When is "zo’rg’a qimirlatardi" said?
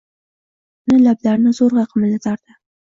1.61-2.61